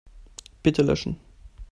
[0.63, 1.19] Bitte löschen.